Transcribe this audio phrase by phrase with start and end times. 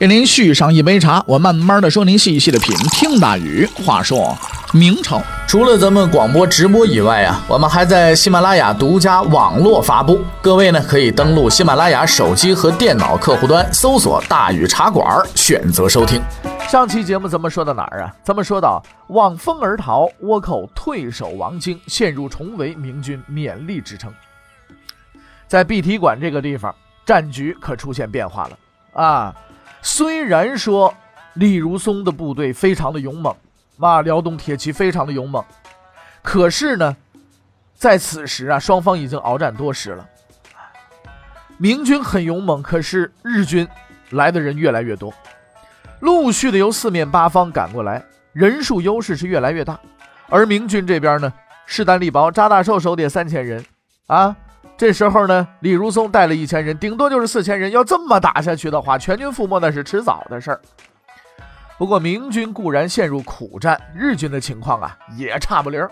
[0.00, 2.74] 给您续上一杯茶，我慢慢的说，您细细的品。
[2.90, 4.34] 听大宇话说，
[4.72, 10.24] 明朝除了咱们广播直播以外啊，我们还在喜马拉雅独家网络发布。
[10.40, 16.18] 各位呢，可以登录喜马拉雅手机和电脑客户端，搜索“大宇茶馆”，选择收听。
[16.66, 18.16] 上期节目咱们说到哪儿啊？
[18.24, 24.10] 咱们说到望风而逃，倭寇退守王京，陷入重围，明军勉力支撑。
[25.46, 26.74] 在碧提馆这个地方，
[27.04, 28.58] 战局可出现变化了
[28.94, 29.34] 啊！
[29.82, 30.94] 虽然说
[31.34, 33.34] 李如松的部队非常的勇猛，
[33.78, 35.44] 啊，辽东铁骑非常的勇猛，
[36.22, 36.96] 可是呢，
[37.74, 40.06] 在此时啊，双方已经鏖战多时了。
[41.56, 43.66] 明军很勇猛，可是日军
[44.10, 45.12] 来的人越来越多，
[46.00, 49.78] 陆续的由四面八方赶过来，人数优势是越来越大。
[50.28, 51.32] 而明军这边呢，
[51.66, 53.64] 势单力薄，扎大寿手底下三千人，
[54.06, 54.36] 啊。
[54.80, 57.70] 这时候呢，李如松带了一千人，顶多就是四千人。
[57.70, 60.60] 要这么打下去的话，全军覆没那是迟早的事儿。
[61.76, 65.90] 不过明军固然陷入苦战，日军的情况啊也差不离儿。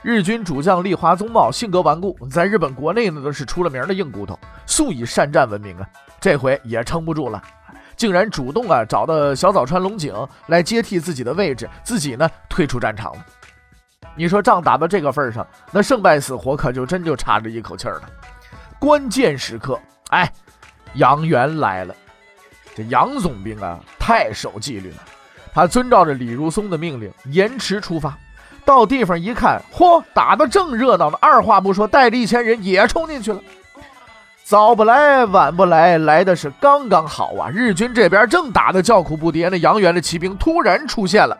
[0.00, 5.86] 日军主将立华宗茂性格顽固，在日本国内呢都是出了名的硬骨头，素以善战闻名啊。
[6.18, 7.42] 这回也撑不住了，
[7.94, 10.14] 竟然主动啊找到小早川龙井
[10.46, 13.26] 来接替自己的位置，自己呢退出战场了。
[14.16, 18.02] 你说仗打到这个份上，那胜败死活可就真就差着一口气了。
[18.78, 19.78] 关键时刻，
[20.10, 20.30] 哎，
[20.94, 21.94] 杨元来了。
[22.76, 24.96] 这杨总兵啊，太守纪律了。
[25.52, 28.16] 他遵照着李如松的命令，延迟出发。
[28.64, 31.18] 到地方一看，嚯，打得正热闹呢。
[31.20, 33.40] 二话不说，带着一千人也冲进去了。
[34.42, 37.48] 早不来，晚不来，来的是刚刚好啊！
[37.50, 41.38] 日军这边正打得叫苦不迭，那杨元的骑兵突然出现了，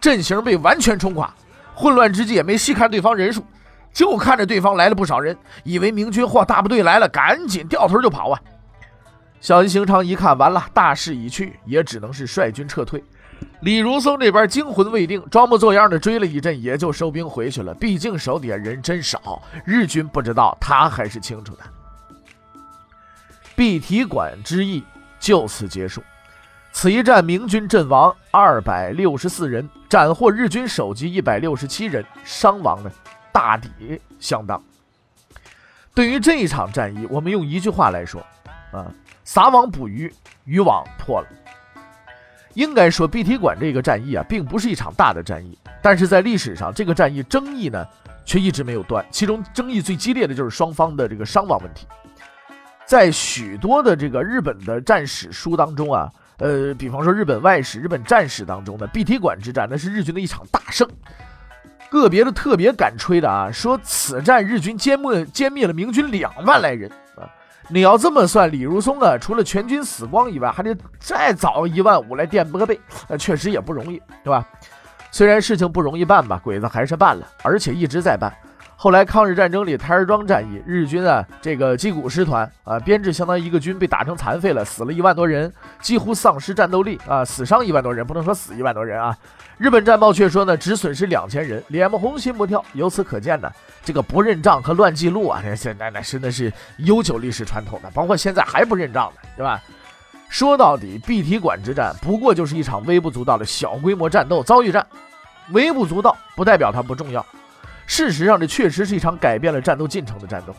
[0.00, 1.32] 阵型被完全冲垮。
[1.78, 3.46] 混乱之际也没细看对方人数，
[3.92, 8.40] 就看着对方来了不少人，以为明军或大部队来了，赶紧掉头就跑啊！
[9.40, 13.00] 小西行长一看，完了，大势已去，也只能是率军撤退。
[13.60, 17.72] 李如松这边惊魂未定，装模作样的追了一阵，也就收兵回去了。
[17.74, 21.62] 毕竟手底下人真少，日军不知道，他还是清楚的。
[23.54, 24.82] 碧提馆之役
[25.20, 26.02] 就此结束。
[26.70, 32.90] 此一战，明军阵亡二百六十四人，斩获日军首级一百六十七人，伤亡呢
[33.32, 34.62] 大抵相当。
[35.92, 38.24] 对于这一场战役，我们用一句话来说，
[38.70, 38.86] 啊，
[39.24, 40.12] 撒网捕鱼，
[40.44, 41.26] 渔网破了。
[42.54, 47.84] 应该说，碧提馆这个战役啊，并不是一场大的战役，但是在历史上，这个战役争议呢，
[48.24, 49.04] 却一直没有断。
[49.10, 51.88] 其中争议最激烈的就是双方的这个伤亡问题。
[52.86, 56.08] 在许多的这个日本的战史书当中啊。
[56.38, 60.88] 呃，比方说日本外史、日本战史当中的碧提馆之战，那是日军的一场大胜。
[61.90, 67.24] 个别的特别敢吹的啊，说此战日军歼灭歼灭了明军两万来人啊。
[67.68, 72.78] 你要这么算，李如松啊，除了全军死光以外，还得再找一万五来垫拨背，
[73.08, 74.46] 那确实也不容易，对吧？
[75.10, 78.32] 虽然事情不容易办吧，鬼子还是办了，而且一直在办。
[78.80, 89.18] 后来抗日战争里台儿庄战役，日军啊这个矶谷师团啊编制相当于一个军被打成残废了，死了一万多人，几乎丧失战斗力啊，死伤一万多人，不能说死一万多人啊。
[89.56, 92.64] 日本战报却说呢，只损失两千人，脸不红心不跳。
[92.74, 93.50] 由此可见呢，
[93.82, 99.60] 这个不认账和乱记录啊，现在那真的是悠久历史传统的，包括现在还不认账呢，对吧？
[100.28, 104.86] 说到底，碧提馆之战不过就是一场微不足道的小规模战斗遭遇战，
[105.50, 107.26] 微不足道不代表它不重要。
[107.88, 110.54] 事实上，这确实是一场改变了战斗进程的战斗。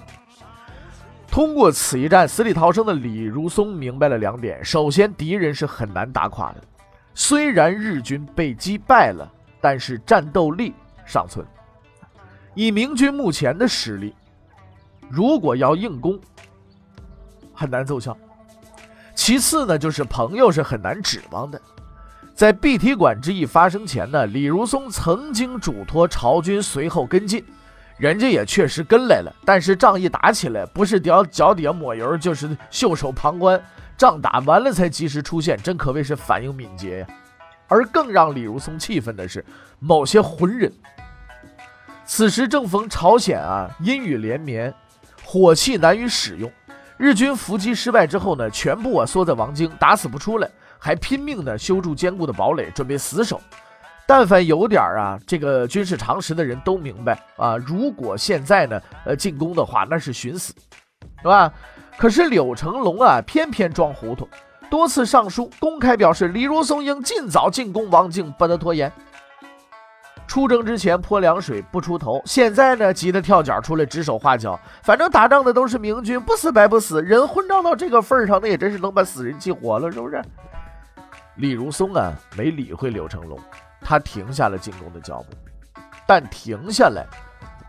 [1.28, 6.60] 通过此一战，死里逃生的李如松明白了两点：首先，敌人是很难打垮的；
[7.14, 9.32] 虽然日军被击败了，
[9.62, 10.74] 但是战斗力
[11.06, 11.46] 尚存。
[12.56, 14.16] 以明军目前的实力，
[15.08, 16.20] 如果要硬攻，
[17.54, 18.18] 很难奏效。
[19.14, 21.62] 其次呢，就是朋友是很难指望的。
[22.40, 27.44] 在碧提馆之役发生前呢，李如松曾经嘱托朝军随后跟进，
[27.98, 29.36] 人家也确实跟来了。
[29.44, 33.62] 但是仗一打起来，不是脚脚底下抹油，就是袖手旁观。
[33.98, 37.08] 仗打完了才及时出现，真可谓是反应敏捷呀。
[37.68, 39.44] 而更让李如松气愤的是，
[39.80, 40.72] 某些浑人。
[42.06, 44.74] 此时正逢朝鲜啊阴雨连绵，
[45.26, 46.50] 火器难于使用，
[46.96, 50.50] 日军伏击失败之后呢，全部啊缩在王京，打死不出来。
[50.80, 53.40] 还拼命的修筑坚固的堡垒，准备死守。
[54.08, 60.52] 但凡有点儿啊这个军事常识的人都明白啊，如果现在呢呃进攻的话，那是寻死，
[61.22, 61.54] 是吧？
[61.96, 64.28] 可是柳成龙啊，偏偏装糊涂，
[64.68, 68.92] 多次上书公开表示李如松应尽早进攻王京，不得拖延。
[70.26, 74.60] 出征之前泼凉水不出头，现在呢急得跳脚出来指手画脚。
[74.82, 77.02] 反正打仗的都是明军，不死白不死。
[77.02, 80.20] 人混账到这个份儿上，那也真是能把死人气活了，是不是？
[81.40, 83.40] 李如松啊，没理会柳成龙，
[83.80, 85.38] 他停下了进攻的脚步。
[86.06, 87.08] 但停下来，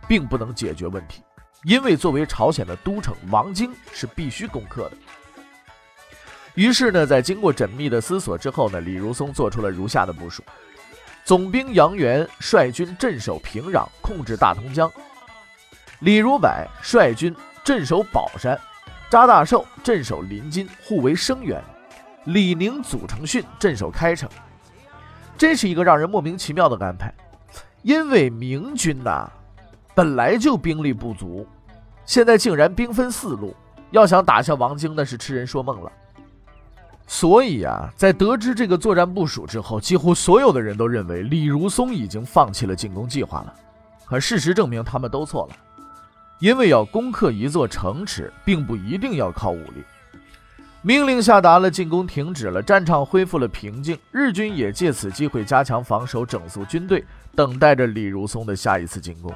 [0.09, 1.23] 并不能解决问题，
[1.63, 4.97] 因为作为朝鲜的都城，王京是必须攻克的。
[6.57, 10.43] 于是呢，在经过缜密的思索之后呢，李如松做出了如下的部署。
[11.25, 14.89] 总兵杨元率军镇守平壤，控制大同江；
[16.01, 16.51] 李如柏
[16.83, 17.33] 率军
[17.63, 18.59] 镇守宝山，
[19.09, 21.63] 查大寿镇守临津，互为声援；
[22.25, 24.29] 李宁、祖承训镇守开城。
[25.39, 27.13] 这是一个让人莫名其妙的安排，
[27.83, 29.31] 因为明军呐
[29.95, 31.47] 本来就兵力不足，
[32.05, 33.57] 现在竟然兵分四路，
[33.91, 35.91] 要想打下王京，那是痴人说梦了。
[37.07, 43.55] 所以啊，在得知这个作战部署之后，几乎所有的人都认为李如松已经放弃了进攻计划了。
[44.05, 45.57] 可事实证明，他们都错了。
[46.39, 49.83] 因为要攻克一座城池，并不一定要靠武力。
[50.83, 53.99] 命令下达了，进攻停止了，战场恢复了平静。
[54.11, 57.05] 日军也借此机会加强防守，整肃军队，
[57.35, 59.31] 等待着李如松的下一次进攻。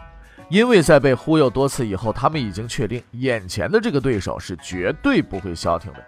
[0.48, 6.02] 因为在被忽悠多次以后，他们已经确定，眼前的这个对手是绝对不会消停的。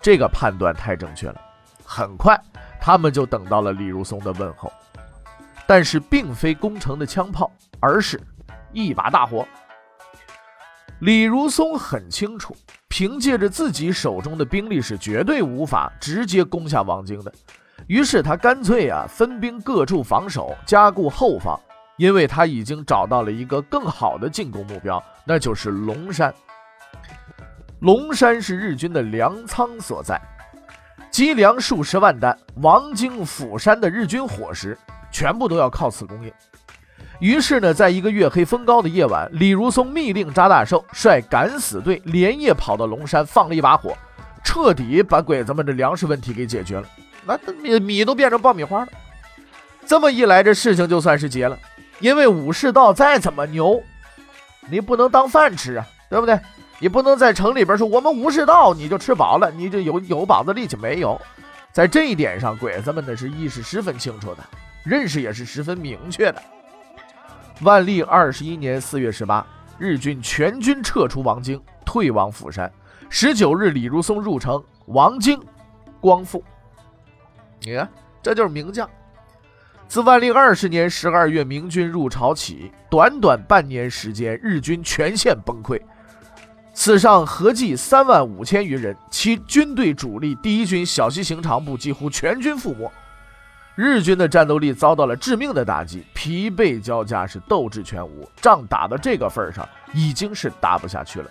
[0.00, 1.40] 这个判断太正确了，
[1.84, 2.40] 很快
[2.80, 4.72] 他们就等到了李如松的问候，
[5.66, 7.50] 但是并非攻城的枪炮，
[7.80, 8.20] 而是
[8.72, 9.44] 一把大火。
[11.00, 12.56] 李如松很清楚，
[12.88, 17.30] 凭借着自己手中的兵力是绝对无法直接攻下王京的，
[17.86, 21.58] 于是他干脆啊分兵各处防守，加固后方，
[21.98, 26.34] 因为他已经找到了一个更好的进攻目标，那就是龙山。
[27.80, 30.18] 龙山是日军的粮仓所在，
[31.10, 34.76] 积粮数十万担，王京、釜山的日军伙食
[35.12, 36.32] 全部都要靠此供应。
[37.18, 43.96] 于是呢，在一个月黑风高的夜晚，李如松密令扎大寿率敢死队连夜跑到龙山，放了一把火，
[44.44, 46.86] 彻底把鬼子们的粮食问题给解决了。
[47.24, 48.88] 那米米都变成爆米花了。
[49.86, 51.58] 这么一来，这事情就算是结了。
[52.00, 53.82] 因为武士道再怎么牛，
[54.68, 56.38] 你不能当饭吃啊，对不对？
[56.78, 61.18] 你不能在城里边说我们武士道，你就吃饱了，你就有有膀子力气没有？
[61.72, 64.44] 在这一点上，鬼子们呢是意识十分清楚的，
[64.84, 66.42] 认识也是十分明确的。
[67.62, 69.46] 万历二十一年四月十八，
[69.78, 72.70] 日军全军撤出王京，退往釜山。
[73.08, 75.40] 十九日，李如松入城，王京
[75.98, 76.44] 光复。
[77.62, 77.88] 你看，
[78.22, 78.88] 这就是名将。
[79.88, 85.80] 自万历二十年十二月明军入朝起，短短半年时间，日军全线崩溃。
[86.74, 92.90] 此上合计三万五千余人，其军队主力第一军小西行长部几乎全军覆没，
[93.76, 98.26] 日军的战斗力遭到了致命的打击，疲惫交加，是斗志全无。
[98.40, 101.30] 仗打到这个份上，已经是打不下去了。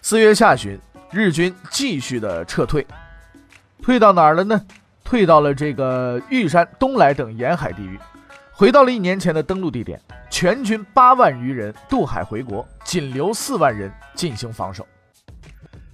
[0.00, 0.80] 四月下旬，
[1.10, 2.86] 日军继续的撤退，
[3.82, 4.58] 退到哪儿了呢？
[5.04, 8.00] 退到了这个玉山、东来等沿海地域。
[8.50, 10.00] 回到了一年前的登陆地点，
[10.30, 14.86] 全军八万余人渡海回国，仅留四万人进行防守。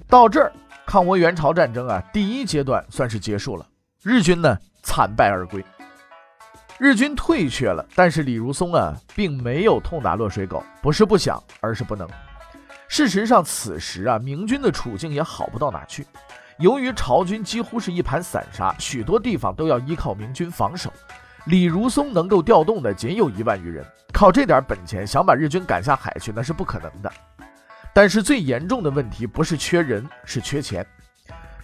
[0.08, 0.52] 到这儿，
[0.86, 3.66] 抗倭援朝战争啊，第一阶段算是结束了。
[4.04, 5.64] 日军呢，惨败而归。
[6.76, 12.06] 日军退却了，但是李如松啊，并没有痛打落水狗，不是不想，而是不能。
[12.86, 16.06] 事实上，此时啊，明军的处境也好不到哪去。
[16.58, 20.92] 由于朝军几乎是一盘散沙，许多地方都要依靠明军防守。
[21.46, 23.82] 李如松能够调动的仅有一万余人，
[24.12, 27.10] 靠这点本钱想把日军赶下海去，那是不可能的。
[27.94, 30.86] 但是最严重的问题不是缺人，是缺钱。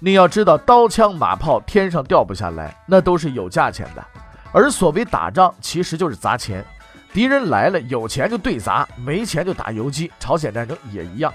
[0.03, 4.03] 你要知道，刀枪马炮天上掉不下来，那都是有价钱的。
[4.51, 6.65] 而所谓打仗，其实就是砸钱。
[7.13, 10.11] 敌人来了，有钱就对砸，没钱就打游击。
[10.19, 11.31] 朝鲜战争也一样。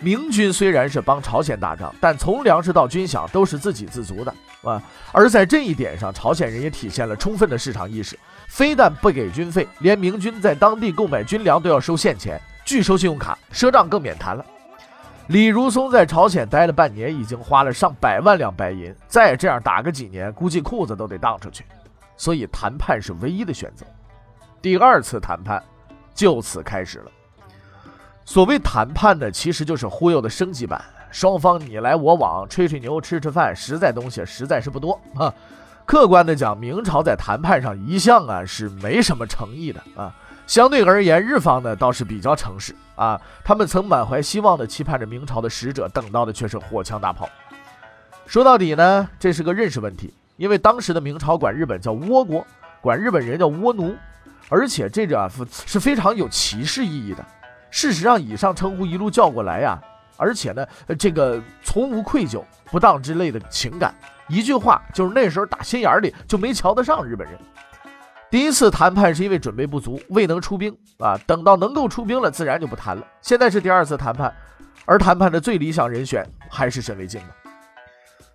[0.00, 4.82] 明军虽然是帮朝鲜打仗，但从粮食到军饷都是自给自足的啊。
[5.12, 8.18] 而在这一点上，朝鲜人也体现了充分的市场意识，
[8.48, 14.44] 非但不给军费，连明军在当地购买军粮都要收现钱，拒收信用卡，赊账更免谈了。
[15.28, 21.64] 李如松在朝鲜待了半年，已经花了上百万两白银，再这样打个几年，估计裤子都得荡出去。
[22.16, 23.84] 所以谈判是唯一的选择。
[24.62, 25.62] 第二次谈判
[26.14, 27.10] 就此开始了。
[28.24, 30.82] 所谓谈判呢，其实就是忽悠的升级版。
[31.10, 35.32] 双方你来我往，吹吹牛，吃吃饭，实在东西实在是不多啊。
[35.84, 40.14] 客观的讲，明朝在谈判上一向啊是没什么诚意的啊。
[40.48, 43.20] 相对而言，日方呢倒是比较诚实啊。
[43.44, 47.28] 他们曾满怀希望的期盼着明朝的使者，等到的却是火枪大炮。
[48.26, 52.46] 说到底呢，这是个认识问题，因为当时的明朝管日本叫倭国，
[52.80, 53.94] 管日本人叫倭奴，
[54.48, 55.30] 而且这个
[55.66, 57.22] 是非常有歧视意义的。
[57.70, 59.78] 事实上，以上称呼一路叫过来呀，
[60.16, 60.66] 而且呢，
[60.98, 63.94] 这个从无愧疚、不当之类的情感。
[64.28, 67.38] 一句话就是那时候打心眼里就没瞧得上日本人。
[68.30, 71.18] 第一次谈判是因为准备不足，未能出兵啊。
[71.26, 73.02] 等到能够出兵了，自然就不谈了。
[73.22, 74.34] 现在是第二次谈判，
[74.84, 77.28] 而谈判的最理想人选还是沈惟敬呢。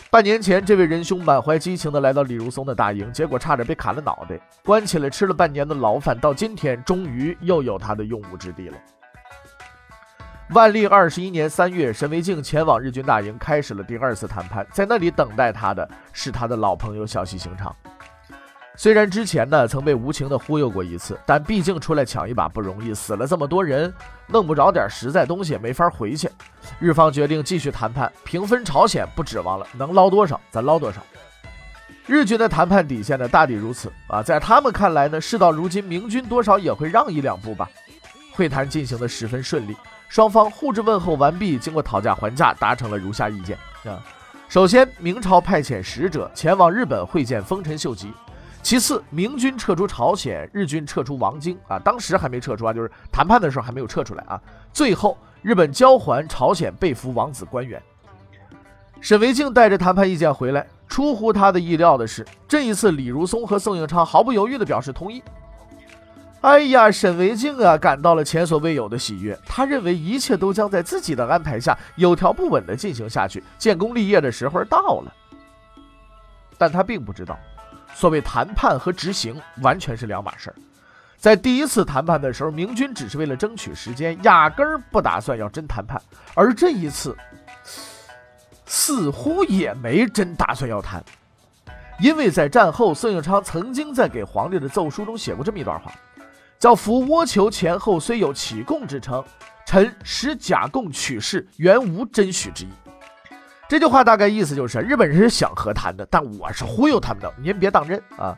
[0.10, 8.78] 半年前，这位仁兄满怀激情地来到李如松的大营，结果差点被砍了脑袋，关起来吃了半年的牢饭，到今天终于又有他的用武之地了。
[10.50, 14.66] 万历二十一年三月，沈惟敬前往日军大营，开始了第二次谈判。
[14.72, 17.76] 在那里等待他的是他的老朋友小西行长。
[18.76, 23.94] 虽然之前呢曾被无情的忽悠过一次，但毕竟出来抢一把不容易，死了这么多人，
[24.28, 26.30] 弄不着点实在东西，没法回去。
[26.80, 31.02] 日方决定继续谈判，平分朝鲜，不指望了，能捞多少咱捞多少。
[32.06, 34.22] 日军的谈判底线呢，大抵如此啊。
[34.22, 37.70] 在他们看来呢，事到如今，明军多少也会让一两步吧。
[38.34, 39.78] 会谈进行的十分顺利。
[40.10, 44.04] 双方互致问候完毕，经过讨价还价，达成了如下意见啊。
[44.50, 48.08] 首先，明朝派遣使者前往日本会见丰臣秀吉；
[48.64, 54.42] 其次，明军撤出朝鲜，日军撤出王京啊，当时还没撤出啊，就是谈判的时候还没有撤出来啊。
[54.72, 57.80] 最后，日本交还朝鲜被俘王子官员。
[59.02, 65.22] 沈惟敬带着谈判意见回来，出乎他的意料的是，这一次李如松和宋应昌毫不犹豫地表示同意。
[66.40, 69.38] 哎呀，沈维敬啊，感到了前所未有的喜悦。
[69.46, 75.14] 他认为一切都将在自己的安排下有条不紊地进行下去，建功立业的时候到了。
[76.58, 77.38] 但他并不知道，
[77.94, 80.56] 所谓谈判和执行完全是两码事儿。
[81.18, 85.98] 在第一次谈判的时候，明军只是为了争取时间，压根儿不打算要真谈判；
[86.34, 87.16] 而这一次，
[88.66, 91.02] 似乎也没真打算要谈，
[92.00, 95.94] 因为在战后，宋应昌曾经在给皇帝的奏书中写过这么一段话。
[96.60, 99.24] 叫伏倭求前后虽有起供之称，
[99.66, 102.70] 臣使假供取事，原无真许之意。
[103.74, 108.38] 这句话大概意思就是，日本人是想和谈的，但我是忽悠他们的，您别当真啊。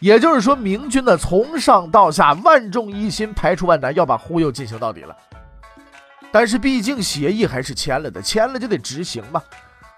[0.00, 5.14] 也就是说，明军呢从上到下万众一心，排除万难，要把忽悠进行到底了。
[6.32, 9.42] 但是毕竟协议还是签了的，签了就得执行嘛。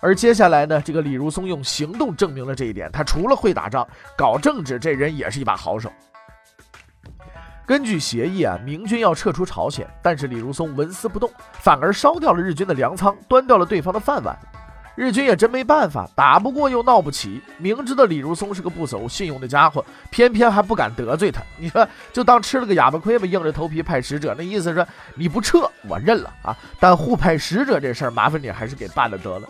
[0.00, 3.86] 而接下来呢，这个李如松用行动证明了这一点，他除了会打仗，
[4.18, 5.92] 搞政治，这人也是一把好手。
[7.66, 14.38] 根据协议啊，明军要撤出朝鲜，但是李如松纹丝不动，反而烧掉了日军的粮仓，端掉了对方的饭碗。
[14.94, 17.42] 日军也真没办法，打不过又闹不起。
[17.58, 21.42] 明知道李如松是个不守信用的家伙，偏偏还不敢得罪他。
[21.58, 26.56] 你说，就当吃了个哑巴亏吧，硬着头皮派使者，那意思说你不撤，我认了啊。
[26.80, 29.46] 但互派使者这事儿，麻烦你还是给办了得了。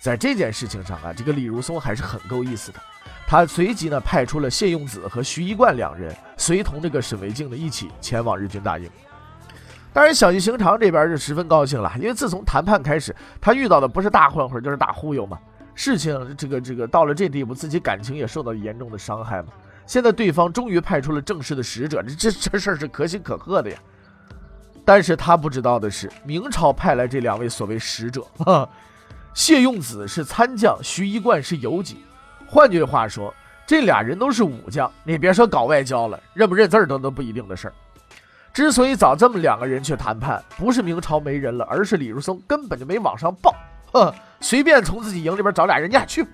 [0.00, 2.78] 在这件事情上啊，这个李如松还是很够意思的。
[3.26, 8.88] 他随即呢派出了谢用子和徐一贯两人，随同这个沈维敬呢一起前往日军大营。
[9.92, 15.38] 当然，小西行长这边就十分高兴了，因为自从谈判开始，他遇到的不是大混混就是大忽悠嘛。
[15.74, 19.48] 事情这个这个到了这地步，自己感情也受到严重的伤害嘛。
[19.86, 23.78] 现在对方终于派出了正式的使者，这这这事儿是可喜可贺的呀。
[24.84, 28.26] 但是他不知道的是，明朝派来这两位所谓使者，
[29.32, 32.03] 谢用子是参将，徐一贯是游击。
[32.54, 33.34] 换句话说，
[33.66, 37.74] 这俩人都是武将，你别说搞外交了，认不认字儿都都不一定的事儿。
[38.52, 43.52] 之所以找这么两个人去谈判，不是明朝没人了，而是李如松根本就没往上报，
[43.92, 46.24] 哼，随便从自己营里边找俩人家去。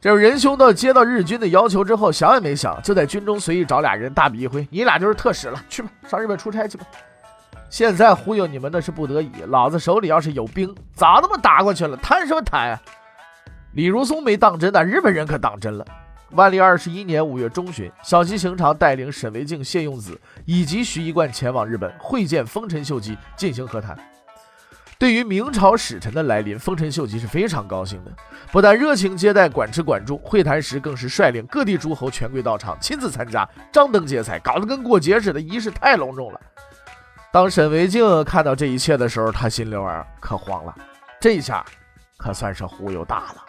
[0.00, 6.86] 这仁兄到接到日军的要求之后，想也没想，就在军中随意找俩人，大笔一挥，你俩就是特使了，去吧，上日本出差去吧。
[7.68, 12.80] 现在忽悠你们那是不得已，老子手里要是有兵，早他妈打过去了，谈什么谈啊？
[13.76, 15.84] 李如松没当真，但日本人可当真了。
[16.30, 23.94] 万历二十一年五月中旬，小西行长带领沈惟敬、谢用子以及徐一贯前往日本会见丰臣秀吉，进行和谈。
[24.98, 28.10] 对于明朝使臣的来临，丰臣秀吉是非常高兴的，
[28.50, 36.40] 不但热情接待、管吃管住，会谈时更是率领各地诸侯权贵到场，亲自参加，张灯结彩，搞得跟过节似的，仪式太隆重了。
[37.30, 40.74] 当沈惟敬看到这一切的时候，他心里啊可慌了，
[41.20, 41.62] 这下
[42.16, 43.45] 可算是忽悠大了。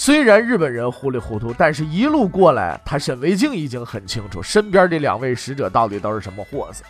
[0.00, 6.84] 虽然日本人糊里糊涂，但是一路过来，他沈维敬已经很清楚身边这两位使者到底都是什么货色。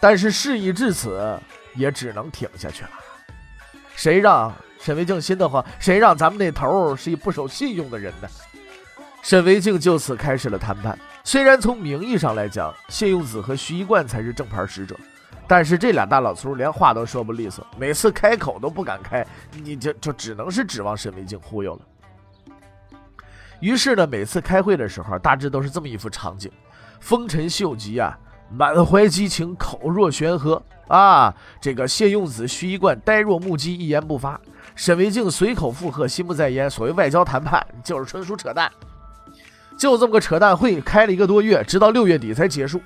[0.00, 1.38] 但是事已至此，
[1.76, 2.90] 也只能挺下去了。
[3.94, 5.64] 谁让沈维敬心的慌？
[5.78, 8.28] 谁让咱们那头是一不守信用的人呢？
[9.22, 10.98] 沈维敬就此开始了谈判。
[11.22, 14.98] 虽然从名义上来讲，谢用子和徐一贯才是正牌使者，
[15.46, 19.26] 但是这俩大老粗连话都说不利索，每次开口都不敢开，
[19.62, 21.80] 你就就只能是指望沈维静忽悠了。
[23.60, 26.50] 于是呢，每次开会的时候，大致都是这么一幅场景：
[27.00, 28.18] 丰臣秀吉啊，
[28.50, 34.38] 满怀激情，口若悬河啊；这个谢用子、徐一贯呆若木鸡，一言不发；
[34.74, 36.68] 沈维静随口附和，心不在焉。
[36.68, 38.70] 所谓外交谈判，就是纯属扯淡。
[39.78, 42.80] 就这么个扯淡会，开了一个多月，直到六月底才结束。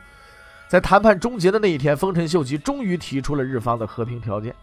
[0.69, 4.55] 在谈判终结的那一天，丰臣秀吉终于提出了日方的和平条件。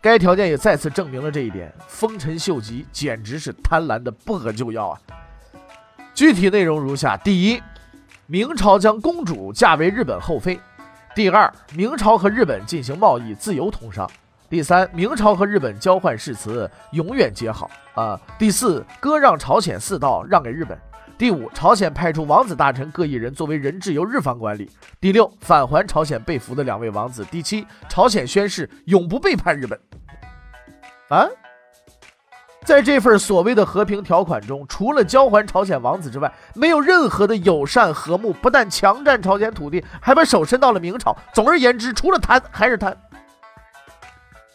[0.00, 5.00] 该条件也再次证明了这一点：丰臣秀吉简直是贪婪的不可救药啊！
[6.14, 7.62] 具体内容如下：第一，
[8.26, 10.56] 明朝将公主嫁为日本后妃；
[11.14, 14.06] 第二，明朝和日本进行贸易自由通商；
[14.48, 20.76] 第三，明朝和日本交换誓词，永远结好啊；第四，割让朝鲜四道让给日本；
[21.20, 24.64] 第五，朝鲜派出王子大臣各一人作为人质由日方管理；
[24.98, 29.78] 第六，返还朝鲜被俘的两位王子；第七，朝鲜宣誓永不背叛日本。
[31.10, 31.28] 啊？
[32.64, 38.32] 在这份所谓的和平条款中，除了交还朝鲜王子之外，没有任何的友善和睦。
[38.32, 41.14] 不但强占朝鲜土地，还把手伸到了明朝。
[41.34, 42.96] 总而言之，除了贪还是贪。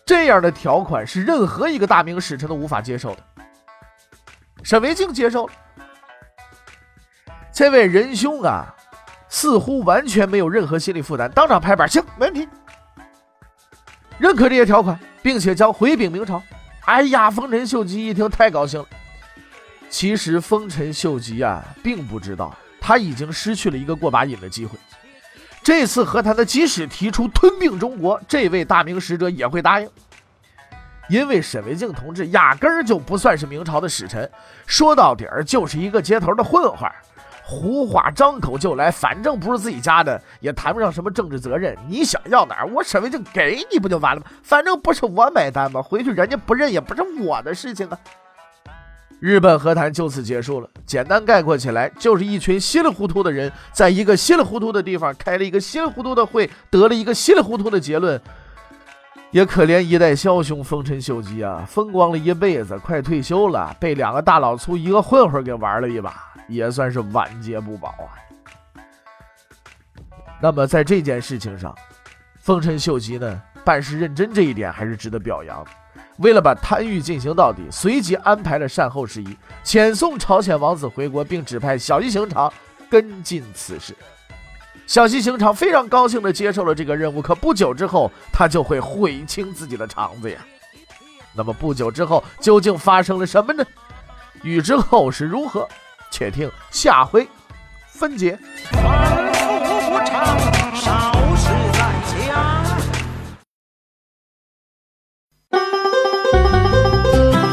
[0.03, 3.19] 这样的条款是任何一个大明使臣都无法接受的。
[4.63, 5.53] 沈维敬接受了，
[7.55, 8.75] 这位仁兄啊，
[9.29, 12.45] 似乎完全没有任何心理负担，当场拍板，行，没问题，
[14.17, 16.43] 认可这些条款，并且将回禀明朝。
[16.83, 18.85] 哎呀，丰臣秀吉一听太高兴了。
[19.89, 24.77] 其实丰臣秀吉啊，并不知道他已经失去了一个过把瘾的机会。
[25.63, 29.89] 这次和谈的，即使提出吞并中国，这位大明使者也会答应，
[31.07, 34.29] 因为沈维敬同志压根儿就不算是明朝的使臣，
[34.65, 36.95] 说到底儿就是一个街头的混混儿。
[37.47, 41.77] 胡话张口就来，反正不是自己家的，也谈不上什么政治责任。
[41.87, 44.25] 你想要哪儿，我沈维敬给你不就完了吗？
[44.41, 45.79] 反正不是我买单吗？
[45.79, 47.99] 回去人家不认也不是我的事情啊。
[49.19, 50.67] 日本和谈就此结束了。
[50.87, 58.19] 简单概括起来，就是一群稀里糊涂的人，在一个稀里糊涂的地方开了一个稀里糊涂的会，得了一个稀里糊涂的结论。
[59.35, 66.33] 也可怜一代枭雄丰臣秀吉啊，风光了一辈子，快退休了，被两个大老粗一个混混给玩了一把。
[66.47, 68.15] 也算是晚节不保啊。
[70.41, 71.75] 那么在这件事情上，
[72.39, 75.65] 丰臣秀吉呢办事认真，这一点还是值得表扬。
[76.19, 82.49] 为了把贪欲进行到底，随即安排了善后事宜，遣送朝鲜王子回国，并指派小西行长
[82.89, 83.93] 跟进此事。
[84.87, 90.39] 小西行长非常高兴地接受了这个任务，可不久之后，他就会悔清自己的肠子呀。
[91.33, 93.65] 那么不久之后，究竟发生了什么呢？
[94.43, 95.67] 欲知后事如何？
[96.11, 97.27] 且听下回
[97.87, 98.37] 分解。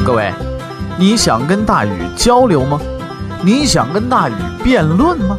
[0.04, 0.32] 各位，
[0.98, 2.78] 你想跟大禹交流吗？
[3.42, 5.38] 你想跟大禹辩论吗？